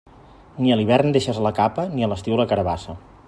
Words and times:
Ni 0.63 0.71
a 0.71 0.77
l'hivern 0.79 1.13
deixes 1.17 1.43
la 1.49 1.53
capa, 1.61 1.87
ni 1.99 2.05
a 2.07 2.11
l'estiu 2.13 2.41
la 2.43 2.49
carabassa. 2.53 2.97